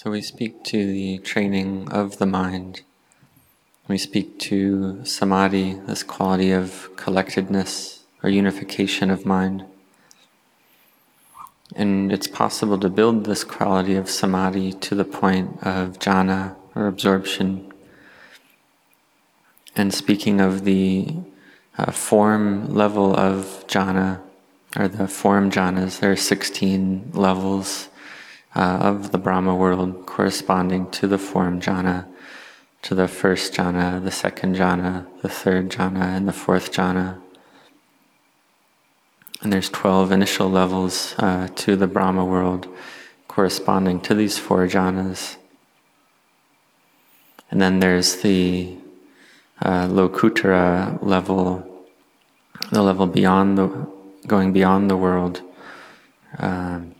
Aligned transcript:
So 0.00 0.12
we 0.12 0.22
speak 0.22 0.62
to 0.66 0.92
the 0.92 1.18
training 1.18 1.88
of 1.90 2.18
the 2.18 2.24
mind. 2.24 2.82
We 3.88 3.98
speak 3.98 4.38
to 4.50 5.04
samadhi, 5.04 5.72
this 5.88 6.04
quality 6.04 6.52
of 6.52 6.90
collectedness 6.94 8.04
or 8.22 8.30
unification 8.30 9.10
of 9.10 9.26
mind. 9.26 9.64
And 11.74 12.12
it's 12.12 12.28
possible 12.28 12.78
to 12.78 12.88
build 12.88 13.24
this 13.24 13.42
quality 13.42 13.96
of 13.96 14.08
samadhi 14.08 14.74
to 14.74 14.94
the 14.94 15.04
point 15.04 15.58
of 15.62 15.98
jhana 15.98 16.54
or 16.76 16.86
absorption. 16.86 17.72
And 19.74 19.92
speaking 19.92 20.40
of 20.40 20.62
the 20.62 21.16
uh, 21.76 21.90
form 21.90 22.72
level 22.72 23.16
of 23.16 23.64
jhana, 23.66 24.20
or 24.76 24.86
the 24.86 25.08
form 25.08 25.50
jhanas, 25.50 25.98
there 25.98 26.12
are 26.12 26.16
16 26.16 27.10
levels 27.14 27.88
uh, 28.58 28.78
of 28.80 29.12
the 29.12 29.18
Brahma 29.18 29.54
world 29.54 30.04
corresponding 30.04 30.90
to 30.90 31.06
the 31.06 31.16
form 31.16 31.60
jhana, 31.60 32.06
to 32.82 32.94
the 32.94 33.06
first 33.06 33.54
jhana, 33.54 34.02
the 34.02 34.10
second 34.10 34.56
jhana, 34.56 35.06
the 35.22 35.28
third 35.28 35.70
jhana, 35.70 36.16
and 36.16 36.26
the 36.26 36.32
fourth 36.32 36.72
jhana. 36.72 37.20
And 39.42 39.52
there's 39.52 39.70
12 39.70 40.10
initial 40.10 40.50
levels 40.50 41.14
uh, 41.18 41.48
to 41.54 41.76
the 41.76 41.86
Brahma 41.86 42.24
world 42.24 42.66
corresponding 43.28 44.00
to 44.00 44.14
these 44.14 44.38
four 44.38 44.66
jhanas. 44.66 45.36
And 47.48 47.62
then 47.62 47.78
there's 47.78 48.16
the 48.22 48.76
uh, 49.62 49.86
Lokuttara 49.86 51.00
level, 51.00 51.86
the 52.72 52.82
level 52.82 53.06
beyond 53.06 53.56
the, 53.56 53.68
going 54.26 54.52
beyond 54.52 54.90
the 54.90 54.96
world. 54.96 55.42
Um, 56.38 56.96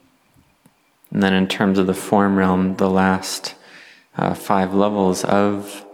and 1.11 1.23
then, 1.23 1.33
in 1.33 1.47
terms 1.49 1.79
of 1.79 1.87
the 1.87 1.95
form 1.95 2.37
realm, 2.37 2.77
the 2.77 2.91
last 2.91 3.55
uh, 4.17 4.35
five 4.35 4.75
levels 4.75 5.25
of 5.25 5.85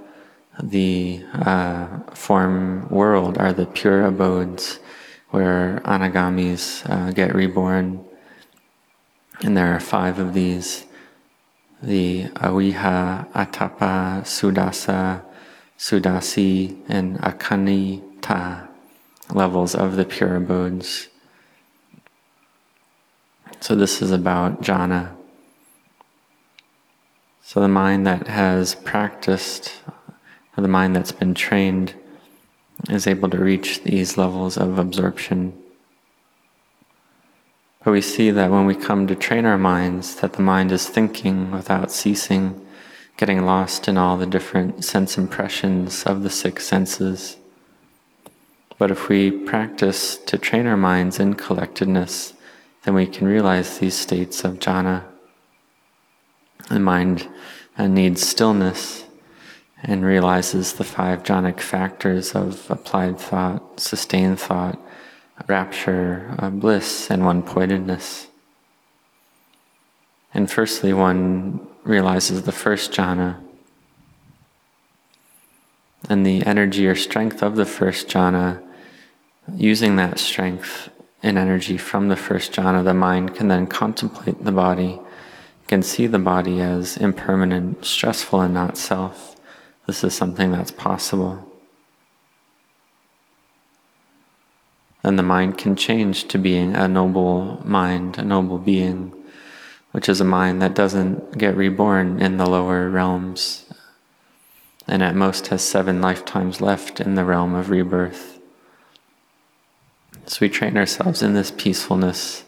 the 0.62 1.24
uh, 1.34 1.98
form 2.14 2.88
world 2.88 3.38
are 3.38 3.52
the 3.52 3.66
pure 3.66 4.04
abodes 4.04 4.80
where 5.30 5.80
anagamis 5.84 6.88
uh, 6.88 7.10
get 7.12 7.34
reborn. 7.34 8.04
And 9.42 9.56
there 9.56 9.74
are 9.74 9.80
five 9.80 10.18
of 10.18 10.32
these 10.32 10.86
the 11.82 12.24
aviha, 12.36 13.30
atappa, 13.32 14.22
sudassa, 14.22 15.22
sudassi, 15.78 16.80
and 16.88 17.18
akanittha 17.18 18.68
levels 19.30 19.74
of 19.74 19.96
the 19.96 20.04
pure 20.04 20.36
abodes. 20.36 21.08
So, 23.64 23.74
this 23.74 24.02
is 24.02 24.10
about 24.10 24.60
jhana. 24.60 25.16
So, 27.40 27.60
the 27.60 27.66
mind 27.66 28.06
that 28.06 28.28
has 28.28 28.74
practiced, 28.74 29.72
the 30.54 30.68
mind 30.68 30.94
that's 30.94 31.12
been 31.12 31.32
trained, 31.32 31.94
is 32.90 33.06
able 33.06 33.30
to 33.30 33.38
reach 33.38 33.82
these 33.82 34.18
levels 34.18 34.58
of 34.58 34.78
absorption. 34.78 35.58
But 37.82 37.92
we 37.92 38.02
see 38.02 38.30
that 38.32 38.50
when 38.50 38.66
we 38.66 38.74
come 38.74 39.06
to 39.06 39.14
train 39.14 39.46
our 39.46 39.56
minds, 39.56 40.16
that 40.16 40.34
the 40.34 40.42
mind 40.42 40.70
is 40.70 40.86
thinking 40.86 41.50
without 41.50 41.90
ceasing, 41.90 42.60
getting 43.16 43.46
lost 43.46 43.88
in 43.88 43.96
all 43.96 44.18
the 44.18 44.26
different 44.26 44.84
sense 44.84 45.16
impressions 45.16 46.04
of 46.04 46.22
the 46.22 46.28
six 46.28 46.66
senses. 46.66 47.38
But 48.76 48.90
if 48.90 49.08
we 49.08 49.30
practice 49.30 50.18
to 50.18 50.36
train 50.36 50.66
our 50.66 50.76
minds 50.76 51.18
in 51.18 51.32
collectedness, 51.32 52.33
then 52.84 52.94
we 52.94 53.06
can 53.06 53.26
realize 53.26 53.78
these 53.78 53.94
states 53.94 54.44
of 54.44 54.58
jhana. 54.58 55.04
The 56.68 56.80
mind 56.80 57.28
needs 57.78 58.26
stillness 58.26 59.04
and 59.82 60.04
realizes 60.04 60.74
the 60.74 60.84
five 60.84 61.22
jhanic 61.22 61.60
factors 61.60 62.34
of 62.34 62.70
applied 62.70 63.18
thought, 63.18 63.80
sustained 63.80 64.38
thought, 64.38 64.78
rapture, 65.46 66.34
uh, 66.38 66.50
bliss, 66.50 67.10
and 67.10 67.24
one 67.24 67.42
pointedness. 67.42 68.28
And 70.32 70.50
firstly, 70.50 70.92
one 70.92 71.66
realizes 71.84 72.42
the 72.42 72.52
first 72.52 72.92
jhana. 72.92 73.40
And 76.08 76.26
the 76.26 76.44
energy 76.44 76.86
or 76.86 76.94
strength 76.94 77.42
of 77.42 77.56
the 77.56 77.66
first 77.66 78.08
jhana, 78.08 78.62
using 79.54 79.96
that 79.96 80.18
strength 80.18 80.90
and 81.24 81.38
energy 81.38 81.78
from 81.78 82.08
the 82.08 82.16
first 82.16 82.52
jhana, 82.52 82.84
the 82.84 82.92
mind 82.92 83.34
can 83.34 83.48
then 83.48 83.66
contemplate 83.66 84.44
the 84.44 84.52
body, 84.52 85.00
can 85.66 85.82
see 85.82 86.06
the 86.06 86.18
body 86.18 86.60
as 86.60 86.98
impermanent, 86.98 87.84
stressful, 87.84 88.42
and 88.42 88.52
not 88.52 88.76
self. 88.76 89.34
This 89.86 90.04
is 90.04 90.14
something 90.14 90.52
that's 90.52 90.70
possible. 90.70 91.50
Then 95.02 95.16
the 95.16 95.22
mind 95.22 95.56
can 95.56 95.76
change 95.76 96.28
to 96.28 96.38
being 96.38 96.76
a 96.76 96.86
noble 96.86 97.62
mind, 97.64 98.18
a 98.18 98.22
noble 98.22 98.58
being, 98.58 99.12
which 99.92 100.08
is 100.10 100.20
a 100.20 100.24
mind 100.24 100.60
that 100.60 100.74
doesn't 100.74 101.38
get 101.38 101.56
reborn 101.56 102.20
in 102.20 102.36
the 102.36 102.46
lower 102.46 102.90
realms, 102.90 103.64
and 104.86 105.02
at 105.02 105.14
most 105.14 105.46
has 105.46 105.62
seven 105.62 106.02
lifetimes 106.02 106.60
left 106.60 107.00
in 107.00 107.14
the 107.14 107.24
realm 107.24 107.54
of 107.54 107.70
rebirth. 107.70 108.33
So 110.26 110.38
we 110.40 110.48
train 110.48 110.76
ourselves 110.78 111.22
in 111.22 111.34
this 111.34 111.50
peacefulness, 111.50 112.44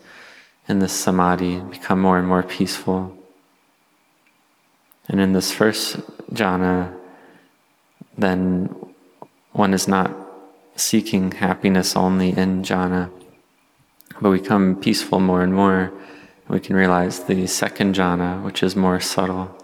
in 0.66 0.78
this 0.78 0.92
samadhi, 0.92 1.60
become 1.60 2.00
more 2.00 2.18
and 2.18 2.26
more 2.26 2.42
peaceful. 2.42 3.16
And 5.08 5.20
in 5.20 5.34
this 5.34 5.52
first 5.52 5.98
jhana, 6.32 6.94
then 8.16 8.74
one 9.52 9.74
is 9.74 9.86
not 9.86 10.10
seeking 10.74 11.32
happiness 11.32 11.94
only 11.94 12.30
in 12.30 12.62
jhana, 12.62 13.10
but 14.20 14.30
we 14.30 14.40
become 14.40 14.80
peaceful 14.80 15.20
more 15.20 15.42
and 15.42 15.52
more. 15.52 15.92
We 16.48 16.60
can 16.60 16.76
realize 16.76 17.24
the 17.24 17.46
second 17.46 17.94
jhana, 17.94 18.42
which 18.42 18.62
is 18.62 18.74
more 18.74 19.00
subtle 19.00 19.54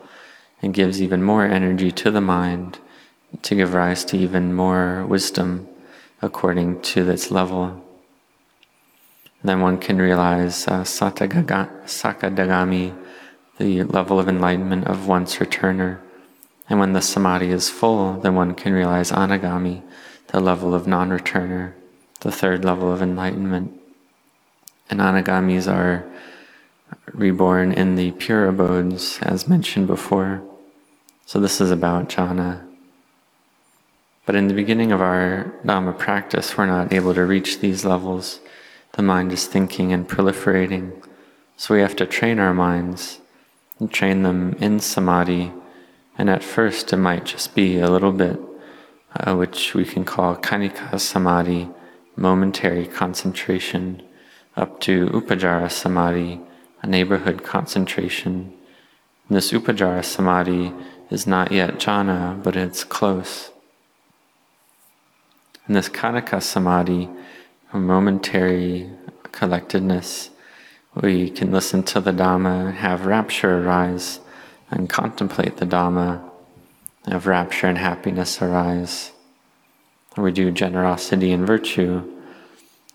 and 0.61 0.75
gives 0.75 1.00
even 1.00 1.23
more 1.23 1.44
energy 1.44 1.91
to 1.93 2.11
the 2.11 2.21
mind 2.21 2.79
to 3.41 3.55
give 3.55 3.73
rise 3.73 4.05
to 4.05 4.19
even 4.19 4.53
more 4.53 5.06
wisdom 5.06 5.67
according 6.21 6.81
to 6.83 7.09
its 7.09 7.31
level 7.31 7.83
then 9.45 9.61
one 9.61 9.79
can 9.79 9.99
realize 9.99 10.67
uh, 10.69 10.83
Sakadagami, 10.83 12.97
the 13.59 13.83
level 13.85 14.19
of 14.19 14.29
enlightenment 14.29 14.87
of 14.87 15.09
once 15.09 15.37
returner. 15.37 15.99
And 16.69 16.79
when 16.79 16.93
the 16.93 17.03
samadhi 17.03 17.51
is 17.51 17.69
full, 17.69 18.21
then 18.21 18.35
one 18.35 18.55
can 18.55 18.73
realize 18.73 19.11
Anagami, 19.11 19.83
the 20.29 20.41
level 20.41 20.75
of 20.75 20.87
non 20.87 21.11
returner, 21.11 21.75
the 22.21 22.33
third 22.33 22.65
level 22.65 22.93
of 22.93 23.03
enlightenment. 23.03 23.79
And 24.89 25.01
Anagamis 25.01 25.71
are 25.71 26.05
reborn 27.13 27.73
in 27.73 27.97
the 27.97 28.13
pure 28.13 28.49
abodes, 28.49 29.19
as 29.23 29.49
mentioned 29.49 29.87
before. 29.87 30.43
So 31.27 31.41
this 31.41 31.61
is 31.61 31.71
about 31.71 32.09
jhana. 32.09 32.67
But 34.25 34.37
in 34.37 34.47
the 34.47 34.55
beginning 34.55 34.93
of 34.93 35.01
our 35.01 35.53
Dhamma 35.65 35.99
practice, 35.99 36.57
we're 36.57 36.67
not 36.67 36.93
able 36.93 37.13
to 37.15 37.25
reach 37.25 37.59
these 37.59 37.85
levels 37.85 38.39
the 38.93 39.03
mind 39.03 39.33
is 39.33 39.47
thinking 39.47 39.93
and 39.93 40.09
proliferating. 40.09 41.03
So 41.57 41.75
we 41.75 41.81
have 41.81 41.97
to 41.97 42.07
train 42.07 42.39
our 42.39 42.53
minds 42.53 43.21
and 43.79 43.91
train 43.91 44.23
them 44.23 44.55
in 44.61 44.81
samadhi. 44.81 45.53
And 46.19 46.29
at 46.29 46.45
first, 46.45 46.93
it 46.93 46.99
might 46.99 47.25
just 47.25 47.55
be 47.55 47.79
a 47.79 47.91
little 47.91 48.13
bit, 48.13 48.39
uh, 49.17 49.35
which 49.35 49.75
we 49.75 49.85
can 49.85 50.05
call 50.05 50.37
khanika 50.37 51.01
samadhi, 51.01 51.71
momentary 52.17 52.87
concentration, 52.87 54.03
up 54.57 54.79
to 54.81 55.07
upacara 55.07 55.71
samadhi, 55.71 56.41
a 56.83 56.87
neighborhood 56.87 57.43
concentration. 57.43 58.53
And 59.29 59.37
this 59.37 59.53
upacara 59.53 60.05
samadhi 60.05 60.73
is 61.11 61.27
not 61.27 61.50
yet 61.50 61.79
jhana, 61.79 62.43
but 62.43 62.56
it's 62.56 62.85
close. 62.85 63.50
And 65.67 65.77
this 65.77 65.88
khanika 65.88 66.43
samadhi 66.43 67.09
a 67.73 67.79
momentary 67.79 68.91
collectedness. 69.33 70.29
We 70.95 71.31
can 71.31 71.51
listen 71.51 71.83
to 71.85 72.01
the 72.01 72.13
Dhamma, 72.13 72.75
have 72.75 73.07
rapture 73.07 73.59
arise, 73.59 74.21
and 74.71 74.91
contemplate 74.91 75.57
the 75.57 75.65
Dhamma, 75.65 76.23
have 77.07 77.27
rapture 77.27 77.67
and 77.67 77.79
happiness 77.79 78.43
arise. 78.43 79.13
We 80.17 80.33
do 80.33 80.51
generosity 80.51 81.33
and 81.33 81.47
virtue, 81.47 82.03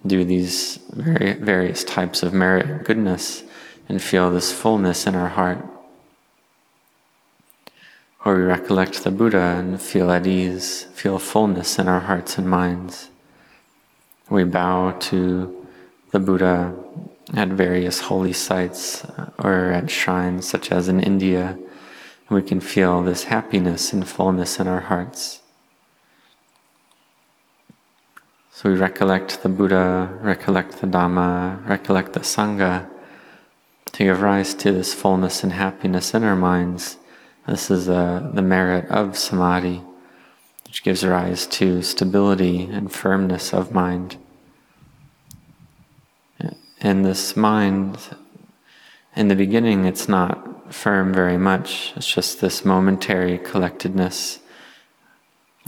do 0.05 0.23
these 0.23 0.77
very, 0.91 1.33
various 1.33 1.83
types 1.83 2.21
of 2.21 2.33
merit 2.33 2.67
and 2.67 2.85
goodness, 2.85 3.43
and 3.89 3.99
feel 3.99 4.29
this 4.29 4.51
fullness 4.51 5.07
in 5.07 5.15
our 5.15 5.29
heart. 5.29 5.65
Or 8.23 8.35
we 8.35 8.43
recollect 8.43 9.03
the 9.03 9.09
Buddha 9.11 9.55
and 9.57 9.81
feel 9.81 10.11
at 10.11 10.27
ease, 10.27 10.83
feel 10.93 11.17
fullness 11.17 11.79
in 11.79 11.87
our 11.87 12.01
hearts 12.01 12.37
and 12.37 12.47
minds. 12.47 13.09
We 14.29 14.43
bow 14.43 14.91
to 14.91 15.67
the 16.11 16.19
Buddha 16.19 16.75
at 17.33 17.49
various 17.49 18.01
holy 18.01 18.33
sites 18.33 19.03
uh, 19.03 19.31
or 19.39 19.71
at 19.71 19.89
shrines, 19.89 20.47
such 20.47 20.71
as 20.71 20.87
in 20.87 20.99
India, 20.99 21.57
we 22.29 22.41
can 22.41 22.59
feel 22.59 23.03
this 23.03 23.25
happiness 23.25 23.93
and 23.93 24.07
fullness 24.07 24.59
in 24.59 24.67
our 24.67 24.81
hearts. 24.81 25.41
So 28.51 28.71
we 28.71 28.75
recollect 28.75 29.43
the 29.43 29.49
Buddha, 29.49 30.17
recollect 30.21 30.81
the 30.81 30.87
Dhamma, 30.87 31.65
recollect 31.67 32.13
the 32.13 32.21
Sangha 32.21 32.89
to 33.91 34.03
give 34.03 34.21
rise 34.21 34.53
to 34.55 34.71
this 34.71 34.93
fullness 34.93 35.43
and 35.43 35.53
happiness 35.53 36.13
in 36.13 36.23
our 36.23 36.35
minds. 36.35 36.97
This 37.47 37.71
is 37.71 37.87
uh, 37.87 38.29
the 38.33 38.41
merit 38.41 38.89
of 38.89 39.17
samadhi, 39.17 39.83
which 40.67 40.83
gives 40.83 41.03
rise 41.03 41.47
to 41.47 41.81
stability 41.81 42.65
and 42.65 42.91
firmness 42.91 43.53
of 43.53 43.71
mind. 43.71 44.17
And 46.79 47.03
this 47.03 47.35
mind, 47.35 47.97
in 49.15 49.29
the 49.29 49.35
beginning, 49.35 49.85
it's 49.85 50.07
not 50.07 50.73
firm 50.73 51.11
very 51.11 51.37
much. 51.37 51.93
It's 51.95 52.05
just 52.07 52.39
this 52.39 52.63
momentary 52.63 53.39
collectedness 53.39 54.39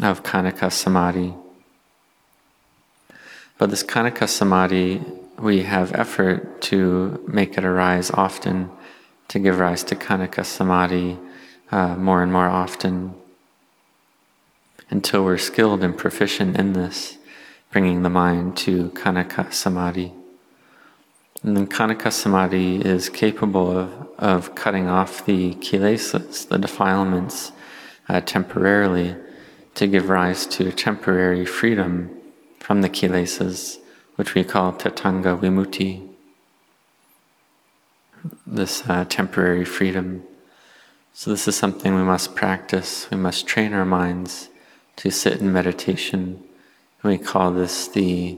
of 0.03 0.21
Khanika 0.21 0.71
Samadhi. 0.71 1.33
But 3.57 3.71
this 3.71 3.83
Khanika 3.83 4.27
Samadhi 4.29 5.01
we 5.39 5.63
have 5.63 5.93
effort 5.93 6.61
to 6.61 7.23
make 7.27 7.57
it 7.57 7.63
arise 7.63 8.11
often, 8.11 8.69
to 9.29 9.39
give 9.39 9.59
rise 9.59 9.83
to 9.85 9.95
Khanika 9.95 10.45
Samadhi 10.45 11.17
uh, 11.71 11.95
more 11.95 12.21
and 12.21 12.31
more 12.31 12.47
often, 12.47 13.13
until 14.89 15.23
we're 15.23 15.37
skilled 15.37 15.83
and 15.83 15.97
proficient 15.97 16.57
in 16.57 16.73
this, 16.73 17.17
bringing 17.71 18.01
the 18.03 18.09
mind 18.09 18.57
to 18.57 18.89
Khanika 18.89 19.53
Samadhi. 19.53 20.13
And 21.43 21.55
then 21.55 21.67
Khanika 21.67 22.11
Samadhi 22.11 22.81
is 22.81 23.07
capable 23.07 23.77
of, 23.77 24.09
of 24.17 24.55
cutting 24.55 24.87
off 24.87 25.25
the 25.25 25.53
kilesas, 25.55 26.47
the 26.47 26.57
defilements, 26.57 27.51
uh, 28.09 28.21
temporarily 28.21 29.15
to 29.75 29.87
give 29.87 30.09
rise 30.09 30.45
to 30.47 30.71
temporary 30.71 31.45
freedom 31.45 32.09
from 32.59 32.81
the 32.81 32.89
kilesas 32.89 33.77
which 34.15 34.33
we 34.33 34.43
call 34.43 34.73
Tadanga 34.73 35.39
Vimutti, 35.39 36.05
this 38.45 38.83
uh, 38.89 39.05
temporary 39.05 39.63
freedom. 39.63 40.23
So, 41.13 41.31
this 41.31 41.47
is 41.47 41.55
something 41.55 41.95
we 41.95 42.03
must 42.03 42.35
practice. 42.35 43.09
We 43.09 43.15
must 43.15 43.47
train 43.47 43.71
our 43.73 43.85
minds 43.85 44.49
to 44.99 45.09
sit 45.09 45.39
in 45.39 45.51
meditation. 45.51 46.43
We 47.03 47.17
call 47.17 47.51
this 47.51 47.87
the, 47.87 48.37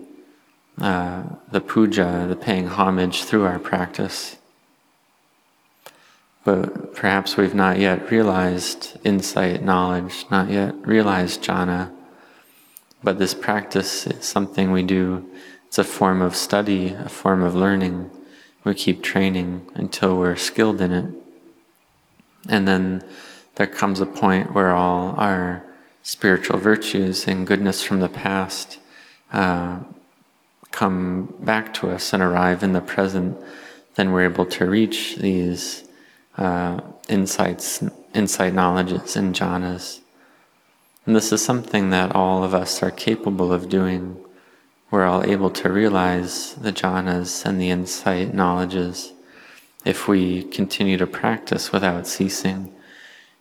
uh, 0.80 1.24
the 1.52 1.60
puja, 1.60 2.28
the 2.30 2.36
paying 2.36 2.68
homage 2.68 3.24
through 3.24 3.46
our 3.46 3.58
practice. 3.58 4.38
But 6.44 6.96
perhaps 6.96 7.36
we've 7.36 7.56
not 7.56 7.80
yet 7.80 8.12
realized 8.12 9.00
insight, 9.04 9.64
knowledge, 9.64 10.26
not 10.30 10.50
yet 10.50 10.76
realized 10.86 11.44
jhana. 11.44 11.92
But 13.04 13.18
this 13.18 13.34
practice 13.34 14.06
is 14.06 14.24
something 14.26 14.72
we 14.72 14.84
do 14.84 15.28
it's 15.68 15.80
a 15.80 15.86
form 15.86 16.22
of 16.22 16.36
study, 16.36 16.90
a 16.90 17.08
form 17.08 17.42
of 17.42 17.56
learning. 17.56 18.12
We 18.66 18.74
keep 18.74 19.02
training 19.02 19.72
until 19.74 20.18
we're 20.18 20.36
skilled 20.36 20.82
in 20.82 20.92
it. 20.92 21.06
And 22.50 22.68
then 22.68 23.06
there 23.56 23.68
comes 23.68 24.02
a 24.02 24.06
point 24.06 24.54
where 24.54 24.72
all 24.72 25.16
our 25.18 25.64
spiritual 26.04 26.58
virtues 26.58 27.28
and 27.28 27.46
goodness 27.48 27.84
from 27.84 28.00
the 28.00 28.10
past 28.10 28.80
uh, 29.32 29.80
come 30.72 31.34
back 31.40 31.74
to 31.76 31.90
us 31.90 32.14
and 32.14 32.24
arrive 32.24 32.64
in 32.64 32.74
the 32.74 32.82
present. 32.82 33.38
Then 33.96 34.12
we're 34.12 34.26
able 34.26 34.46
to 34.48 34.66
reach 34.66 35.18
these 35.18 35.84
uh, 36.38 36.80
insights, 37.10 37.84
insight 38.14 38.54
knowledges 38.54 39.16
and 39.16 39.36
jhanas. 39.36 40.00
And 41.06 41.16
this 41.16 41.32
is 41.32 41.44
something 41.44 41.90
that 41.90 42.16
all 42.16 42.44
of 42.44 42.54
us 42.54 42.82
are 42.82 42.92
capable 42.92 43.52
of 43.52 43.70
doing 43.70 44.18
we're 44.92 45.06
all 45.06 45.24
able 45.24 45.50
to 45.50 45.72
realize 45.72 46.54
the 46.56 46.74
jhanas 46.74 47.46
and 47.46 47.60
the 47.60 47.70
insight 47.70 48.34
knowledges 48.34 49.14
if 49.86 50.10
we 50.10 50.44
continue 50.44 50.98
to 50.98 51.08
practice 51.08 51.72
without 51.72 52.06
ceasing, 52.06 52.74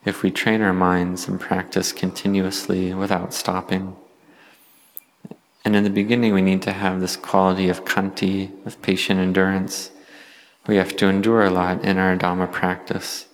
if 0.05 0.23
we 0.23 0.31
train 0.31 0.62
our 0.62 0.73
minds 0.73 1.29
and 1.29 1.38
practice 1.38 1.93
continuously 1.93 2.94
without 2.94 3.35
stopping. 3.35 3.97
And 5.64 5.76
in 5.76 5.85
the 5.85 5.91
beginning, 5.91 6.32
we 6.32 6.43
need 6.43 6.62
to 6.62 6.73
have 6.73 7.00
this 7.00 7.17
quality 7.17 7.69
of 7.69 7.85
khanti, 7.85 8.50
of 8.67 8.81
patient 8.81 9.20
endurance. 9.20 9.91
We 10.67 10.76
have 10.76 10.97
to 10.97 11.06
endure 11.06 11.44
a 11.44 11.50
lot 11.50 11.85
in 11.85 11.99
our 11.99 12.17
Dhamma 12.17 12.50
practice. 12.50 13.26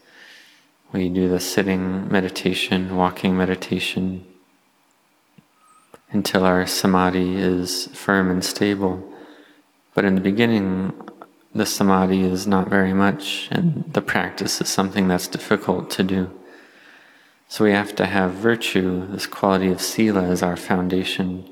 We 0.93 1.09
do 1.09 1.29
the 1.29 1.41
sitting 1.41 2.11
meditation, 2.11 2.97
walking 2.97 3.37
meditation, 3.37 4.25
until 6.11 6.45
our 6.45 6.67
samadhi 6.67 7.37
is 7.37 7.87
firm 7.89 8.31
and 8.31 8.45
stable. 8.45 9.13
But 9.95 10.05
in 10.05 10.15
the 10.15 10.21
beginning, 10.21 10.93
the 11.55 11.67
samadhi 11.67 12.23
is 12.23 12.47
not 12.47 12.69
very 12.69 12.93
much, 12.93 13.49
and 13.51 13.85
the 13.93 14.03
practice 14.03 14.61
is 14.61 14.69
something 14.69 15.09
that's 15.09 15.29
difficult 15.29 15.91
to 15.93 16.03
do. 16.03 16.31
So 17.49 17.65
we 17.65 17.73
have 17.73 17.95
to 17.97 18.07
have 18.07 18.33
virtue, 18.33 19.07
this 19.09 19.27
quality 19.27 19.71
of 19.71 19.81
sila, 19.81 20.25
as 20.25 20.43
our 20.43 20.57
foundation. 20.57 21.49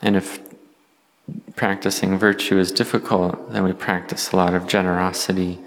And 0.00 0.16
if 0.16 0.40
practicing 1.56 2.18
virtue 2.18 2.58
is 2.58 2.72
difficult, 2.72 3.52
then 3.52 3.64
we 3.64 3.72
practice 3.72 4.32
a 4.32 4.36
lot 4.36 4.54
of 4.54 4.66
generosity, 4.66 5.58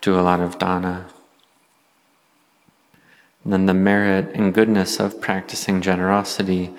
do 0.00 0.18
a 0.18 0.22
lot 0.22 0.40
of 0.40 0.58
dana. 0.58 1.06
And 3.44 3.52
then 3.52 3.66
the 3.66 3.74
merit 3.74 4.34
and 4.34 4.54
goodness 4.54 5.00
of 5.00 5.20
practicing 5.20 5.80
generosity 5.80 6.72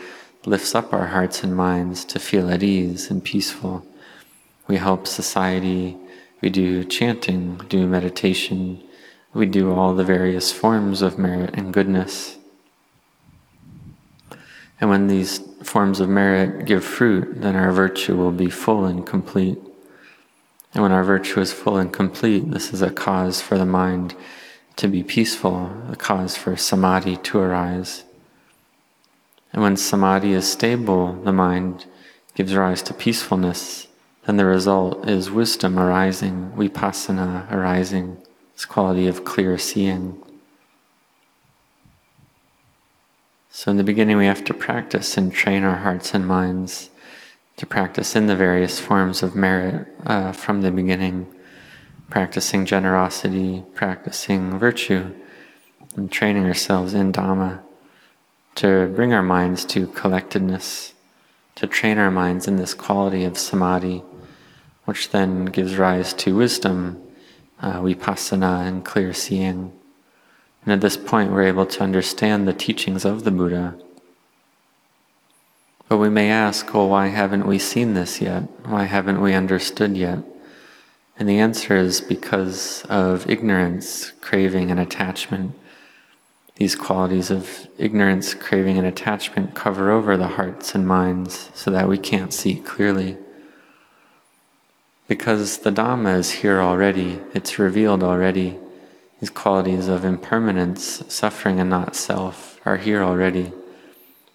lifts 0.46 0.74
up 0.74 0.94
our 0.94 1.08
hearts 1.08 1.44
and 1.44 1.56
minds 1.56 2.06
to 2.06 2.20
feel 2.20 2.50
at 2.50 2.64
ease 2.64 3.10
and 3.10 3.24
peaceful. 3.24 3.86
We 4.68 4.78
help 4.78 5.08
society, 5.08 5.98
we 6.42 6.50
do 6.50 6.84
chanting, 6.84 7.58
do 7.70 7.88
meditation, 7.88 8.82
we 9.34 9.46
do 9.46 9.72
all 9.74 9.94
the 9.94 10.04
various 10.04 10.52
forms 10.52 11.02
of 11.02 11.18
merit 11.18 11.56
and 11.56 11.74
goodness. 11.74 12.38
And 14.80 14.90
when 14.90 15.08
these 15.08 15.40
forms 15.64 16.00
of 16.00 16.10
merit 16.10 16.66
give 16.66 16.84
fruit, 16.84 17.42
then 17.42 17.56
our 17.56 17.72
virtue 17.72 18.18
will 18.18 18.32
be 18.32 18.50
full 18.50 18.86
and 18.86 19.06
complete. 19.06 19.58
And 20.74 20.82
when 20.82 20.92
our 20.92 21.04
virtue 21.04 21.40
is 21.40 21.54
full 21.54 21.78
and 21.78 21.94
complete, 21.94 22.50
this 22.52 22.74
is 22.74 22.82
a 22.82 22.90
cause 22.90 23.42
for 23.42 23.58
the 23.58 23.66
mind 23.66 24.16
to 24.78 24.88
be 24.88 25.04
peaceful, 25.04 25.72
a 25.90 25.96
cause 25.96 26.36
for 26.36 26.56
samadhi 26.58 27.18
to 27.18 27.40
arise. 27.40 28.04
And 29.54 29.62
when 29.62 29.78
samadhi 29.78 30.32
is 30.32 30.50
stable, 30.50 31.14
the 31.14 31.34
mind 31.34 31.86
gives 32.34 32.56
rise 32.56 32.82
to 32.84 32.94
peacefulness, 32.94 33.88
then 34.26 34.38
the 34.38 34.46
result 34.46 35.08
is 35.10 35.30
wisdom 35.30 35.78
arising, 35.78 36.52
vipassana 36.56 37.52
arising, 37.52 38.18
this 38.54 38.66
quality 38.66 39.08
of 39.08 39.26
clear 39.26 39.58
seeing. 39.58 40.22
So, 43.50 43.70
in 43.72 43.78
the 43.78 43.84
beginning, 43.84 44.18
we 44.18 44.26
have 44.26 44.44
to 44.46 44.54
practice 44.54 45.18
and 45.18 45.34
train 45.34 45.64
our 45.64 45.78
hearts 45.78 46.14
and 46.14 46.26
minds 46.26 46.90
to 47.58 47.66
practice 47.66 48.16
in 48.16 48.28
the 48.28 48.36
various 48.36 48.80
forms 48.80 49.22
of 49.22 49.36
merit 49.36 49.88
uh, 50.06 50.32
from 50.32 50.62
the 50.62 50.72
beginning, 50.72 51.28
practicing 52.10 52.66
generosity, 52.66 53.64
practicing 53.76 54.58
virtue, 54.58 55.14
and 55.96 56.12
training 56.12 56.46
ourselves 56.46 56.94
in 56.94 57.12
Dhamma 57.12 57.62
to 58.56 58.92
bring 58.96 59.14
our 59.14 59.24
minds 59.24 59.66
to 59.66 59.88
collectedness, 59.88 60.94
to 61.56 61.68
train 61.68 61.98
our 61.98 62.12
minds 62.12 62.48
in 62.48 62.56
this 62.56 62.74
quality 62.74 63.24
of 63.24 63.38
samadhi, 63.38 64.04
which 64.86 65.10
then 65.10 65.46
gives 65.46 65.78
rise 65.78 66.14
to 66.14 66.36
wisdom, 66.36 67.02
uh, 67.62 67.80
vipassana, 67.82 68.68
and 68.68 68.84
clear 68.84 69.14
seeing. 69.14 69.72
And 70.64 70.74
at 70.74 70.82
this 70.82 70.98
point, 70.98 71.32
we're 71.32 71.44
able 71.44 71.66
to 71.66 71.84
understand 71.84 72.48
the 72.48 72.54
teachings 72.54 73.06
of 73.06 73.24
the 73.24 73.32
Buddha. 73.32 73.76
But 75.90 75.98
we 75.98 76.10
may 76.10 76.30
ask, 76.30 76.74
well, 76.74 76.88
why 76.88 77.08
haven't 77.08 77.46
we 77.46 77.60
seen 77.60 77.94
this 77.96 78.22
yet? 78.22 78.44
Why 78.66 78.86
haven't 78.86 79.22
we 79.22 79.34
understood 79.34 79.98
yet? 79.98 80.20
And 81.18 81.28
the 81.28 81.40
answer 81.40 81.76
is 81.76 82.00
because 82.00 82.84
of 82.86 83.30
ignorance, 83.30 84.12
craving, 84.22 84.72
and 84.72 84.80
attachment. 84.80 85.54
These 86.56 86.76
qualities 86.76 87.30
of 87.30 87.68
ignorance, 87.78 88.34
craving, 88.34 88.78
and 88.78 88.88
attachment 88.88 89.54
cover 89.54 89.92
over 89.92 90.16
the 90.16 90.30
hearts 90.30 90.74
and 90.74 90.88
minds 90.88 91.50
so 91.54 91.72
that 91.72 91.90
we 91.90 91.98
can't 91.98 92.34
see 92.34 92.56
clearly. 92.56 93.18
Because 95.12 95.58
the 95.58 95.72
Dhamma 95.72 96.18
is 96.20 96.32
here 96.32 96.62
already, 96.62 97.20
it's 97.34 97.60
revealed 97.60 98.02
already. 98.02 98.58
These 99.20 99.30
qualities 99.30 99.90
of 99.90 100.06
impermanence, 100.06 101.04
suffering, 101.10 101.60
and 101.60 101.70
not 101.70 101.98
self 101.98 102.62
are 102.64 102.78
here 102.78 103.04
already. 103.04 103.52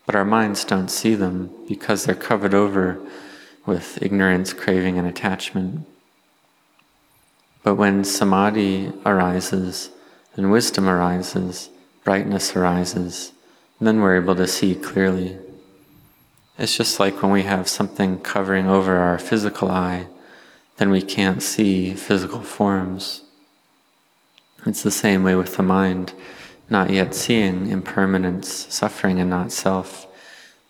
But 0.05 0.15
our 0.15 0.25
minds 0.27 0.67
don't 0.67 0.91
see 0.91 1.15
them 1.15 1.51
because 1.67 2.05
they're 2.05 2.15
covered 2.15 2.53
over 2.53 3.01
with 3.65 4.03
ignorance, 4.03 4.53
craving, 4.53 4.99
and 4.99 5.09
attachment. 5.09 5.87
But 7.63 7.77
when 7.77 8.05
samadhi 8.05 8.93
arises, 9.07 9.89
then 10.35 10.51
wisdom 10.51 10.91
arises, 10.91 11.71
brightness 12.05 12.55
arises, 12.55 13.33
then 13.81 14.03
we're 14.03 14.21
able 14.21 14.37
to 14.37 14.47
see 14.47 14.75
clearly. 14.75 15.39
It's 16.59 16.77
just 16.77 17.01
like 17.01 17.23
when 17.23 17.33
we 17.33 17.45
have 17.45 17.67
something 17.67 18.21
covering 18.21 18.67
over 18.67 18.99
our 18.99 19.19
physical 19.19 19.71
eye, 19.71 20.09
then 20.77 20.91
we 20.91 21.03
can't 21.03 21.43
see 21.43 21.95
physical 21.95 22.41
forms. 22.41 23.23
It's 24.67 24.83
the 24.83 24.91
same 24.91 25.23
way 25.23 25.35
with 25.35 25.57
the 25.57 25.63
mind, 25.63 26.13
not 26.69 26.91
yet 26.91 27.15
seeing 27.15 27.69
impermanence, 27.69 28.67
suffering, 28.69 29.21
and 29.21 29.31
not 29.31 29.53
self, 29.53 30.07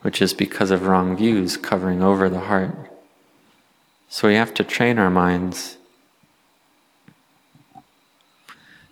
which 0.03 0.21
is 0.21 0.35
because 0.35 0.71
of 0.71 0.87
wrong 0.87 1.17
views 1.17 1.57
covering 1.57 2.03
over 2.03 2.29
the 2.29 2.41
heart. 2.41 2.75
So 4.09 4.29
we 4.29 4.35
have 4.35 4.55
to 4.55 4.65
train 4.65 4.99
our 4.99 5.11
minds. 5.11 5.79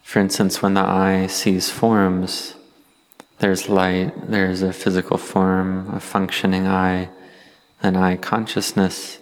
For 0.02 0.18
instance, 0.18 0.62
when 0.62 0.74
the 0.74 0.80
eye 0.80 1.26
sees 1.26 1.70
forms, 1.70 2.54
there's 3.38 3.68
light, 3.68 4.30
there's 4.30 4.62
a 4.62 4.72
physical 4.72 5.18
form, 5.18 5.94
a 5.94 6.00
functioning 6.00 6.66
eye, 6.66 7.10
an 7.82 7.96
eye 7.96 8.16
consciousness. 8.16 9.18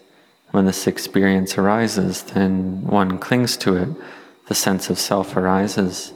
When 0.52 0.66
this 0.66 0.86
experience 0.86 1.58
arises, 1.58 2.22
then 2.22 2.82
one 2.82 3.18
clings 3.18 3.56
to 3.58 3.74
it. 3.76 3.88
The 4.46 4.54
sense 4.54 4.90
of 4.90 4.98
self 4.98 5.36
arises. 5.36 6.12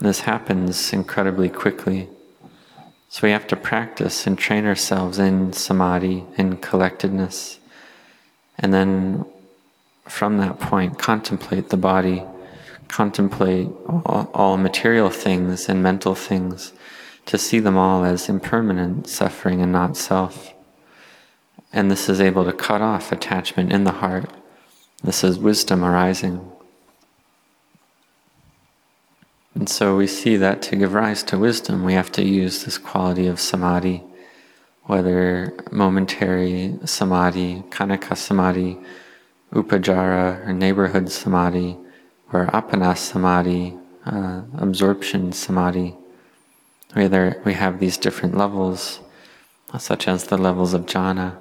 This 0.00 0.20
happens 0.20 0.92
incredibly 0.92 1.48
quickly. 1.48 2.08
So 3.08 3.26
we 3.26 3.32
have 3.32 3.48
to 3.48 3.56
practice 3.56 4.26
and 4.26 4.38
train 4.38 4.64
ourselves 4.64 5.18
in 5.18 5.52
samadhi, 5.52 6.24
in 6.38 6.58
collectedness. 6.58 7.58
And 8.56 8.72
then 8.72 9.24
from 10.04 10.38
that 10.38 10.60
point, 10.60 10.98
contemplate 10.98 11.70
the 11.70 11.76
body, 11.76 12.22
contemplate 12.86 13.68
all, 14.06 14.30
all 14.32 14.56
material 14.56 15.10
things 15.10 15.68
and 15.68 15.82
mental 15.82 16.14
things 16.14 16.72
to 17.26 17.38
see 17.38 17.58
them 17.58 17.76
all 17.76 18.04
as 18.04 18.28
impermanent, 18.28 19.08
suffering, 19.08 19.60
and 19.60 19.72
not 19.72 19.96
self. 19.96 20.54
And 21.72 21.90
this 21.90 22.08
is 22.08 22.20
able 22.20 22.44
to 22.44 22.52
cut 22.52 22.82
off 22.82 23.12
attachment 23.12 23.72
in 23.72 23.84
the 23.84 23.92
heart. 23.92 24.30
This 25.02 25.22
is 25.22 25.38
wisdom 25.38 25.84
arising. 25.84 26.50
And 29.54 29.68
so 29.68 29.96
we 29.96 30.06
see 30.06 30.36
that 30.36 30.62
to 30.62 30.76
give 30.76 30.94
rise 30.94 31.22
to 31.24 31.38
wisdom, 31.38 31.84
we 31.84 31.94
have 31.94 32.12
to 32.12 32.24
use 32.24 32.64
this 32.64 32.78
quality 32.78 33.26
of 33.26 33.40
samadhi, 33.40 34.02
whether 34.84 35.52
momentary 35.70 36.78
samadhi, 36.84 37.64
khanika 37.70 38.16
samadhi, 38.16 38.78
upacara, 39.52 40.46
or 40.46 40.52
neighborhood 40.52 41.10
samadhi, 41.10 41.76
or 42.32 42.46
appana 42.46 42.96
samadhi, 42.96 43.76
uh, 44.06 44.42
absorption 44.58 45.32
samadhi. 45.32 45.96
Whether 46.92 47.40
we 47.44 47.54
have 47.54 47.80
these 47.80 47.98
different 47.98 48.36
levels, 48.36 49.00
such 49.78 50.08
as 50.08 50.24
the 50.24 50.38
levels 50.38 50.74
of 50.74 50.86
jhana, 50.86 51.36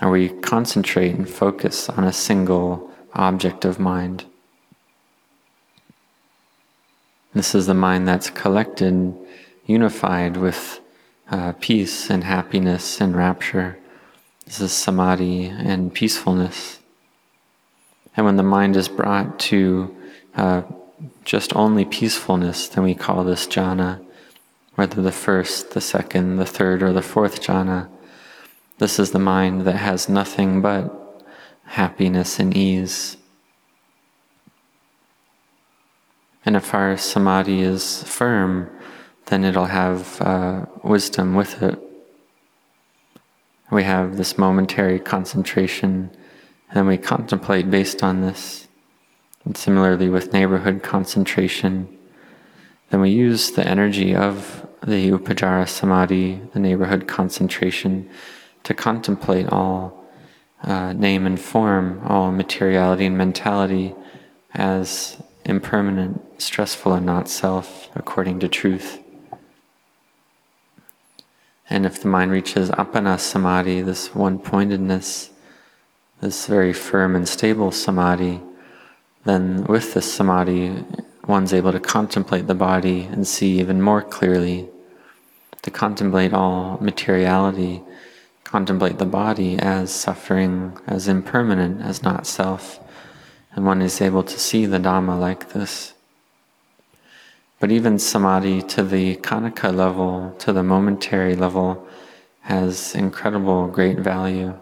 or 0.00 0.10
we 0.10 0.28
concentrate 0.28 1.14
and 1.14 1.28
focus 1.28 1.88
on 1.88 2.04
a 2.04 2.12
single 2.12 2.90
object 3.14 3.64
of 3.64 3.78
mind. 3.78 4.24
This 7.34 7.54
is 7.54 7.66
the 7.66 7.74
mind 7.74 8.08
that's 8.08 8.30
collected, 8.30 9.14
unified 9.66 10.36
with 10.36 10.80
uh, 11.30 11.52
peace 11.60 12.10
and 12.10 12.24
happiness 12.24 13.00
and 13.00 13.16
rapture. 13.16 13.78
This 14.46 14.60
is 14.60 14.72
samadhi 14.72 15.46
and 15.46 15.92
peacefulness. 15.92 16.78
And 18.16 18.24
when 18.24 18.36
the 18.36 18.42
mind 18.42 18.76
is 18.76 18.88
brought 18.88 19.38
to 19.40 19.94
uh, 20.34 20.62
just 21.24 21.54
only 21.54 21.84
peacefulness, 21.84 22.68
then 22.68 22.84
we 22.84 22.94
call 22.94 23.24
this 23.24 23.46
jhana 23.46 24.04
whether 24.78 25.02
the 25.02 25.10
first, 25.10 25.72
the 25.72 25.80
second, 25.80 26.36
the 26.36 26.46
third, 26.46 26.84
or 26.84 26.92
the 26.92 27.02
fourth 27.02 27.42
jhana. 27.42 27.88
This 28.78 29.00
is 29.00 29.10
the 29.10 29.18
mind 29.18 29.62
that 29.62 29.76
has 29.76 30.08
nothing 30.08 30.62
but 30.62 31.24
happiness 31.64 32.38
and 32.38 32.56
ease. 32.56 33.16
And 36.44 36.54
if 36.54 36.72
our 36.72 36.96
samadhi 36.96 37.60
is 37.60 38.04
firm, 38.04 38.70
then 39.26 39.44
it'll 39.44 39.66
have 39.66 40.22
uh, 40.22 40.66
wisdom 40.84 41.34
with 41.34 41.60
it. 41.60 41.78
We 43.70 43.82
have 43.82 44.16
this 44.16 44.38
momentary 44.38 45.00
concentration, 45.00 46.10
and 46.70 46.86
we 46.86 46.96
contemplate 46.96 47.70
based 47.70 48.02
on 48.02 48.22
this. 48.22 48.68
And 49.44 49.56
similarly 49.56 50.08
with 50.08 50.32
neighborhood 50.32 50.82
concentration, 50.84 51.88
then 52.90 53.00
we 53.00 53.10
use 53.10 53.50
the 53.50 53.66
energy 53.66 54.14
of 54.14 54.66
the 54.86 55.10
Upacara 55.10 55.68
Samadhi, 55.68 56.40
the 56.54 56.60
neighborhood 56.60 57.08
concentration, 57.08 58.08
to 58.68 58.74
contemplate 58.74 59.48
all 59.48 60.04
uh, 60.62 60.92
name 60.92 61.24
and 61.24 61.40
form, 61.40 62.02
all 62.04 62.30
materiality 62.30 63.06
and 63.06 63.16
mentality 63.16 63.94
as 64.52 65.16
impermanent, 65.46 66.20
stressful, 66.36 66.92
and 66.92 67.06
not 67.06 67.30
self, 67.30 67.88
according 67.94 68.38
to 68.38 68.46
truth. 68.46 68.98
And 71.70 71.86
if 71.86 72.02
the 72.02 72.08
mind 72.08 72.30
reaches 72.30 72.68
appana 72.68 73.18
samadhi, 73.18 73.80
this 73.80 74.14
one 74.14 74.38
pointedness, 74.38 75.30
this 76.20 76.46
very 76.46 76.74
firm 76.74 77.16
and 77.16 77.26
stable 77.26 77.70
samadhi, 77.70 78.42
then 79.24 79.64
with 79.64 79.94
this 79.94 80.12
samadhi, 80.12 80.84
one's 81.26 81.54
able 81.54 81.72
to 81.72 81.80
contemplate 81.80 82.46
the 82.46 82.54
body 82.54 83.04
and 83.04 83.26
see 83.26 83.60
even 83.60 83.80
more 83.80 84.02
clearly, 84.02 84.68
to 85.62 85.70
contemplate 85.70 86.34
all 86.34 86.76
materiality, 86.82 87.82
contemplate 88.48 88.96
the 88.96 89.04
body 89.04 89.58
as 89.58 89.92
suffering, 89.92 90.74
as 90.86 91.06
impermanent, 91.06 91.82
as 91.82 92.02
not 92.02 92.26
self, 92.26 92.80
and 93.52 93.66
one 93.66 93.82
is 93.82 94.00
able 94.00 94.22
to 94.22 94.38
see 94.38 94.64
the 94.64 94.78
Dhamma 94.78 95.20
like 95.20 95.52
this. 95.52 95.92
But 97.60 97.70
even 97.70 97.98
samadhi 97.98 98.62
to 98.62 98.82
the 98.82 99.16
khanika 99.16 99.74
level, 99.74 100.34
to 100.38 100.54
the 100.54 100.62
momentary 100.62 101.36
level, 101.36 101.86
has 102.42 102.94
incredible 102.94 103.66
great 103.66 103.98
value, 103.98 104.54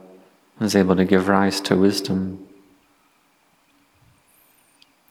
is 0.61 0.75
able 0.75 0.97
to 0.97 1.05
give 1.05 1.29
rise 1.29 1.61
to 1.61 1.77
wisdom. 1.77 2.45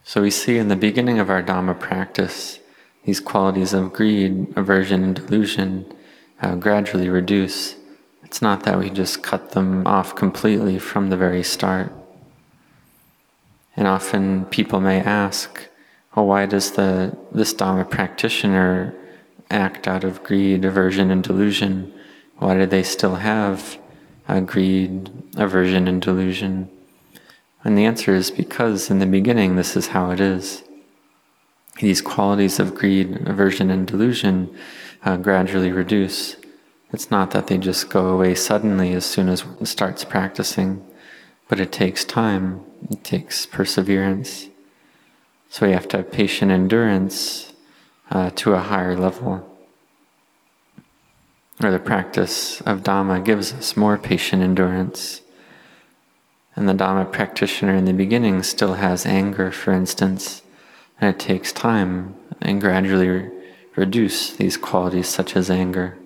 So 0.04 0.22
we 0.22 0.32
see 0.32 0.58
in 0.58 0.68
the 0.68 0.76
beginning 0.76 1.20
of 1.20 1.30
our 1.30 1.42
Dhamma 1.42 1.80
practice, 1.80 2.60
these 3.06 3.22
qualities 3.22 3.72
of 3.72 3.94
greed, 3.94 4.52
aversion, 4.58 5.02
and 5.04 5.16
delusion 5.16 5.86
uh, 6.42 6.56
gradually 6.56 7.08
reduce. 7.08 7.76
It's 8.26 8.42
not 8.42 8.64
that 8.64 8.78
we 8.78 8.90
just 8.90 9.24
cut 9.24 9.52
them 9.52 9.88
off 9.88 10.16
completely 10.16 10.78
from 10.80 11.10
the 11.10 11.18
very 11.18 11.44
start. 11.44 11.94
And 13.78 13.88
often 13.88 14.46
people 14.46 14.82
may 14.82 15.00
ask, 15.00 15.70
well, 16.16 16.26
why 16.26 16.46
does 16.46 16.72
the, 16.72 17.16
this 17.32 17.54
Dhamma 17.54 17.90
practitioner 17.90 18.94
act 19.50 19.88
out 19.88 20.04
of 20.04 20.24
greed, 20.24 20.66
aversion, 20.66 21.12
and 21.12 21.24
delusion? 21.24 21.94
Why 22.38 22.56
do 22.56 22.66
they 22.66 22.84
still 22.84 23.16
have 23.16 23.78
greed, 24.46 25.12
aversion, 25.38 25.88
and 25.88 26.02
delusion? 26.02 26.70
And 27.64 27.78
the 27.78 27.86
answer 27.86 28.14
is 28.14 28.32
because 28.32 28.90
in 28.90 29.00
the 29.00 29.06
beginning, 29.06 29.56
this 29.56 29.76
is 29.76 29.88
how 29.88 30.12
it 30.12 30.20
is. 30.20 30.64
These 31.80 32.02
qualities 32.02 32.60
of 32.60 32.76
greed, 32.76 33.28
aversion, 33.28 33.70
and 33.70 33.86
delusion 33.86 34.56
uh, 35.04 35.18
gradually 35.18 35.72
reduce. 35.72 36.38
It's 36.92 37.12
not 37.12 37.32
that 37.32 37.48
they 37.48 37.58
just 37.58 37.90
go 37.90 38.08
away 38.08 38.36
suddenly 38.36 38.94
as 38.94 39.06
soon 39.06 39.30
as 39.30 39.46
one 39.46 39.66
starts 39.66 40.06
practicing, 40.06 40.86
but 41.48 41.60
it 41.60 41.72
takes 41.72 42.06
time, 42.06 42.64
it 42.90 43.04
takes 43.04 43.46
perseverance. 43.46 44.48
So 45.50 45.66
we 45.66 45.74
have 45.74 45.88
to 45.90 45.98
have 45.98 46.12
patient 46.12 46.52
endurance 46.52 47.54
uh, 48.12 48.30
to 48.36 48.54
a 48.54 48.60
higher 48.60 48.96
level. 48.96 49.50
Or 51.64 51.72
the 51.72 51.80
practice 51.80 52.62
of 52.62 52.84
Dhamma 52.84 53.24
gives 53.24 53.54
us 53.54 53.78
more 53.78 53.98
patient 53.98 54.42
endurance. 54.42 55.22
And 56.56 56.68
the 56.68 56.74
Dhamma 56.74 57.12
practitioner 57.12 57.76
in 57.76 57.86
the 57.86 57.94
beginning 57.94 58.44
still 58.44 58.76
has 58.76 59.06
anger, 59.06 59.52
for 59.52 59.72
instance, 59.72 60.42
and 61.00 61.10
it 61.14 61.20
takes 61.20 61.52
time 61.52 62.16
and 62.42 62.62
gradually 62.62 63.08
re- 63.08 63.32
reduce 63.76 64.34
these 64.34 64.58
qualities 64.58 65.08
such 65.08 65.36
as 65.36 65.50
anger. 65.50 65.98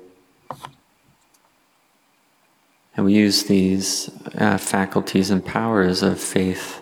And 2.99 3.05
we 3.05 3.13
use 3.13 3.43
these 3.43 4.09
uh, 4.37 4.57
faculties 4.57 5.29
and 5.29 5.45
powers 5.45 6.03
of 6.03 6.19
faith, 6.19 6.81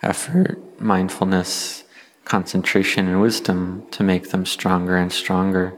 effort, 0.00 0.80
mindfulness, 0.80 1.84
concentration, 2.24 3.06
and 3.06 3.20
wisdom 3.20 3.86
to 3.90 4.02
make 4.02 4.30
them 4.30 4.46
stronger 4.46 4.96
and 4.96 5.12
stronger 5.12 5.74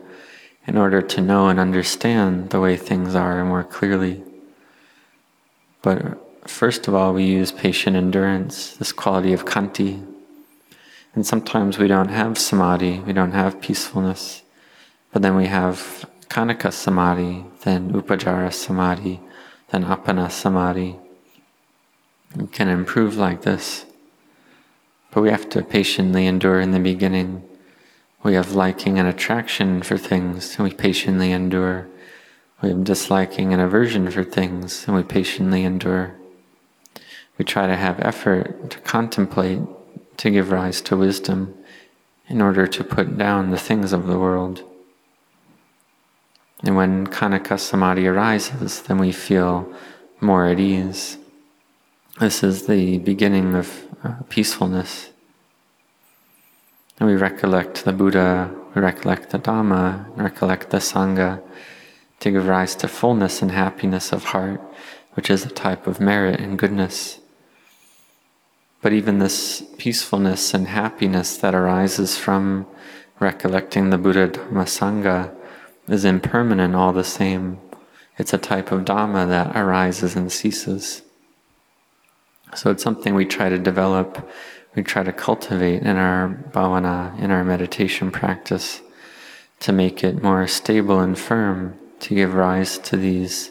in 0.64 0.76
order 0.76 1.02
to 1.02 1.20
know 1.20 1.48
and 1.48 1.58
understand 1.58 2.50
the 2.50 2.60
way 2.60 2.76
things 2.76 3.16
are 3.16 3.44
more 3.44 3.64
clearly. 3.64 4.22
But 5.82 6.24
First 6.46 6.86
of 6.86 6.94
all, 6.94 7.12
we 7.12 7.24
use 7.24 7.50
patient 7.50 7.96
endurance, 7.96 8.76
this 8.76 8.92
quality 8.92 9.32
of 9.32 9.44
khanti. 9.44 10.06
And 11.16 11.26
sometimes 11.26 11.78
we 11.78 11.88
don't 11.88 12.10
have 12.10 12.38
samadhi, 12.38 13.00
we 13.00 13.12
don't 13.12 13.32
have 13.32 13.60
peacefulness, 13.60 14.42
but 15.12 15.22
then 15.22 15.34
we 15.34 15.46
have 15.46 16.08
Khanika 16.28 16.72
samadhi, 16.72 17.44
then 17.64 17.92
upacara 17.92 18.52
samadhi, 18.52 19.18
then 19.70 19.84
Appana 19.84 20.30
samadhi. 20.30 20.96
We 22.36 22.46
can 22.46 22.68
improve 22.68 23.16
like 23.16 23.42
this. 23.42 23.86
But 25.10 25.22
we 25.22 25.30
have 25.30 25.48
to 25.50 25.62
patiently 25.62 26.26
endure 26.26 26.60
in 26.60 26.70
the 26.70 26.78
beginning. 26.78 27.42
We 28.22 28.34
have 28.34 28.52
liking 28.52 28.98
and 28.98 29.08
attraction 29.08 29.82
for 29.82 29.98
things, 29.98 30.56
and 30.56 30.64
we 30.68 30.74
patiently 30.74 31.32
endure. 31.32 31.88
We 32.62 32.68
have 32.68 32.84
disliking 32.84 33.52
and 33.52 33.62
aversion 33.62 34.10
for 34.10 34.22
things, 34.22 34.84
and 34.86 34.94
we 34.94 35.02
patiently 35.02 35.64
endure. 35.64 36.14
We 37.38 37.44
try 37.44 37.66
to 37.66 37.76
have 37.76 37.98
effort 38.00 38.70
to 38.70 38.78
contemplate, 38.80 39.60
to 40.18 40.30
give 40.30 40.50
rise 40.50 40.80
to 40.82 40.96
wisdom, 40.96 41.54
in 42.28 42.40
order 42.40 42.66
to 42.66 42.84
put 42.84 43.16
down 43.16 43.50
the 43.50 43.58
things 43.58 43.92
of 43.92 44.06
the 44.06 44.18
world. 44.18 44.62
And 46.62 46.76
when 46.76 47.06
Khanika 47.06 47.58
Samadhi 47.58 48.06
arises, 48.06 48.82
then 48.82 48.98
we 48.98 49.12
feel 49.12 49.72
more 50.20 50.46
at 50.46 50.60
ease. 50.60 51.16
This 52.18 52.42
is 52.42 52.66
the 52.66 52.98
beginning 52.98 53.54
of 53.54 53.86
uh, 54.04 54.16
peacefulness. 54.28 55.10
And 56.98 57.08
we 57.08 57.16
recollect 57.16 57.86
the 57.86 57.94
Buddha, 57.94 58.54
we 58.74 58.82
recollect 58.82 59.30
the 59.30 59.38
Dhamma, 59.38 60.14
recollect 60.16 60.68
the 60.68 60.78
Sangha 60.78 61.42
to 62.20 62.30
give 62.30 62.46
rise 62.46 62.74
to 62.76 62.88
fullness 62.88 63.40
and 63.40 63.52
happiness 63.52 64.12
of 64.12 64.24
heart, 64.24 64.60
which 65.14 65.30
is 65.30 65.46
a 65.46 65.48
type 65.48 65.86
of 65.86 65.98
merit 65.98 66.40
and 66.40 66.58
goodness. 66.58 67.20
But 68.82 68.92
even 68.92 69.18
this 69.18 69.62
peacefulness 69.78 70.52
and 70.52 70.68
happiness 70.68 71.38
that 71.38 71.54
arises 71.54 72.18
from 72.18 72.66
recollecting 73.18 73.88
the 73.88 73.98
Buddha 73.98 74.28
Dhamma 74.28 74.64
Sangha 74.64 75.34
is 75.90 76.04
impermanent 76.04 76.74
all 76.74 76.92
the 76.92 77.04
same. 77.04 77.58
It's 78.16 78.32
a 78.32 78.38
type 78.38 78.70
of 78.70 78.84
Dhamma 78.84 79.28
that 79.28 79.56
arises 79.56 80.14
and 80.14 80.30
ceases. 80.30 81.02
So 82.54 82.70
it's 82.70 82.82
something 82.82 83.14
we 83.14 83.26
try 83.26 83.48
to 83.48 83.58
develop, 83.58 84.28
we 84.74 84.82
try 84.82 85.02
to 85.02 85.12
cultivate 85.12 85.82
in 85.82 85.96
our 85.96 86.28
bhavana, 86.52 87.18
in 87.18 87.30
our 87.30 87.44
meditation 87.44 88.10
practice, 88.10 88.80
to 89.60 89.72
make 89.72 90.02
it 90.04 90.22
more 90.22 90.46
stable 90.46 91.00
and 91.00 91.18
firm, 91.18 91.78
to 92.00 92.14
give 92.14 92.34
rise 92.34 92.78
to 92.78 92.96
these 92.96 93.50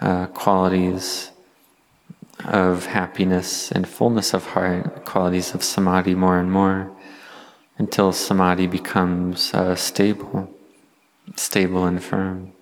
uh, 0.00 0.26
qualities 0.26 1.30
of 2.44 2.86
happiness 2.86 3.72
and 3.72 3.88
fullness 3.88 4.34
of 4.34 4.46
heart, 4.48 5.04
qualities 5.04 5.54
of 5.54 5.64
samadhi 5.64 6.14
more 6.14 6.38
and 6.38 6.52
more, 6.52 6.90
until 7.78 8.12
samadhi 8.12 8.66
becomes 8.66 9.52
uh, 9.54 9.74
stable, 9.74 10.50
stable 11.34 11.84
and 11.84 12.02
firm. 12.02 12.52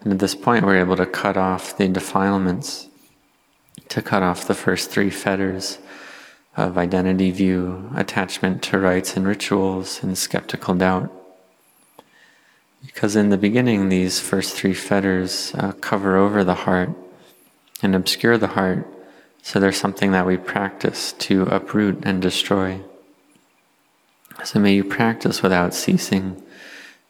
And 0.00 0.12
at 0.12 0.18
this 0.18 0.34
point, 0.34 0.64
we're 0.64 0.80
able 0.80 0.96
to 0.96 1.06
cut 1.06 1.36
off 1.36 1.76
the 1.76 1.88
defilements 1.88 2.88
to 3.88 4.02
cut 4.02 4.22
off 4.22 4.46
the 4.46 4.54
first 4.54 4.90
three 4.90 5.10
fetters 5.10 5.78
of 6.56 6.78
identity 6.78 7.30
view, 7.30 7.90
attachment 7.94 8.62
to 8.62 8.78
rites 8.78 9.16
and 9.16 9.26
rituals, 9.26 10.02
and 10.02 10.16
skeptical 10.16 10.74
doubt. 10.74 11.12
Because 12.84 13.16
in 13.16 13.28
the 13.30 13.38
beginning, 13.38 13.88
these 13.88 14.18
first 14.18 14.56
three 14.56 14.74
fetters 14.74 15.54
uh, 15.54 15.72
cover 15.72 16.16
over 16.16 16.42
the 16.42 16.54
heart 16.54 16.90
and 17.82 17.94
obscure 17.94 18.38
the 18.38 18.48
heart, 18.48 18.86
so 19.42 19.60
there's 19.60 19.76
something 19.76 20.12
that 20.12 20.26
we 20.26 20.36
practice 20.36 21.12
to 21.14 21.42
uproot 21.44 22.00
and 22.04 22.22
destroy. 22.22 22.80
So 24.44 24.58
may 24.58 24.74
you 24.74 24.84
practice 24.84 25.42
without 25.42 25.74
ceasing. 25.74 26.42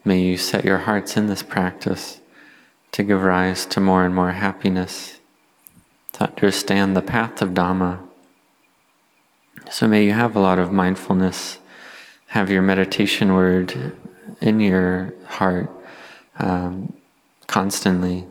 May 0.05 0.21
you 0.21 0.37
set 0.37 0.65
your 0.65 0.79
hearts 0.79 1.17
in 1.17 1.27
this 1.27 1.43
practice 1.43 2.21
to 2.93 3.03
give 3.03 3.23
rise 3.23 3.65
to 3.67 3.81
more 3.81 4.05
and 4.05 4.15
more 4.15 4.33
happiness 4.33 5.21
to 6.13 6.25
understand 6.25 6.97
the 6.97 7.03
path 7.03 7.41
of 7.41 7.51
Dhamma. 7.51 8.01
So 9.71 9.89
may 9.89 10.05
you 10.05 10.13
have 10.13 10.37
a 10.37 10.41
lot 10.41 10.59
of 10.59 10.73
mindfulness, 10.73 11.59
have 12.29 12.51
your 12.51 12.63
meditation 12.63 13.35
word 13.35 13.97
in 14.41 14.61
your 14.61 15.15
heart 15.27 15.71
um, 16.39 16.93
constantly 17.47 18.27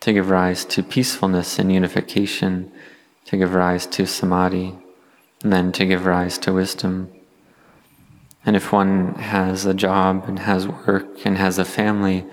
to 0.00 0.12
give 0.12 0.30
rise 0.30 0.64
to 0.66 0.82
peacefulness 0.82 1.58
and 1.58 1.72
unification, 1.72 2.70
to 3.26 3.36
give 3.36 3.54
rise 3.54 3.86
to 3.86 4.06
samadhi, 4.06 4.76
and 5.42 5.52
then 5.52 5.72
to 5.72 5.86
give 5.86 6.04
rise 6.04 6.38
to 6.38 6.52
wisdom. 6.52 7.10
And 8.46 8.56
if 8.56 8.72
one 8.72 9.16
has 9.16 9.66
a 9.66 9.74
job 9.74 10.24
and 10.28 10.38
has 10.38 10.66
work 10.66 11.26
and 11.26 11.36
has 11.36 11.58
a 11.58 11.64
family, 11.64 12.24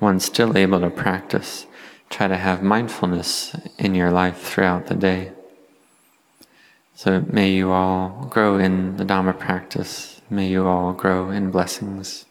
one's 0.00 0.24
still 0.24 0.56
able 0.56 0.80
to 0.80 0.90
practice 0.90 1.66
try 2.10 2.28
to 2.28 2.36
have 2.36 2.62
mindfulness 2.62 3.54
in 3.78 3.94
your 3.94 4.10
life 4.10 4.40
throughout 4.42 4.86
the 4.86 4.94
day. 4.94 5.32
So 6.94 7.24
may 7.28 7.52
you 7.52 7.70
all 7.70 8.26
grow 8.30 8.58
in 8.58 8.96
the 8.96 9.04
Dhamma 9.04 9.38
practice. 9.38 10.20
May 10.28 10.48
you 10.48 10.66
all 10.66 10.92
grow 10.92 11.30
in 11.30 11.50
blessings. 11.50 12.26